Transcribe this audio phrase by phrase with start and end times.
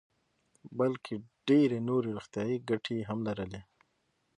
[0.77, 1.13] بلکې
[1.47, 3.61] ډېرې نورې روغتیايي ګټې هم لري.